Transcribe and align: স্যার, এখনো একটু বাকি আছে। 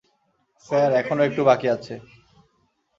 স্যার, 0.65 0.89
এখনো 0.93 1.21
একটু 1.23 1.41
বাকি 1.49 1.67
আছে। 1.69 1.93